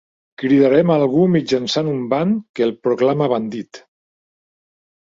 Cridarem 0.43 0.93
algú 0.93 1.27
mitjançant 1.35 1.91
un 1.93 2.01
ban 2.15 2.35
que 2.57 2.67
el 2.69 2.75
proclama 2.89 3.31
bandit. 3.37 3.85